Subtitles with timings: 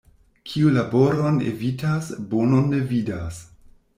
[0.51, 3.41] Kiu laboron evitas, bonon ne vidas.